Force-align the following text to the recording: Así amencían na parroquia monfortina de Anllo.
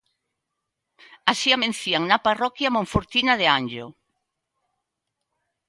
Así 1.31 1.49
amencían 1.53 2.03
na 2.05 2.17
parroquia 2.27 2.73
monfortina 2.77 3.33
de 3.39 3.47
Anllo. 3.57 3.87